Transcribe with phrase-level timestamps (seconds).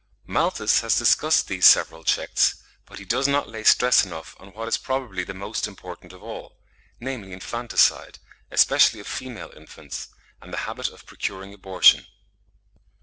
[0.25, 2.55] Malthus has discussed these several checks,
[2.87, 6.23] but he does not lay stress enough on what is probably the most important of
[6.23, 6.57] all,
[6.99, 8.17] namely infanticide,
[8.49, 10.07] especially of female infants,
[10.41, 12.07] and the habit of procuring abortion.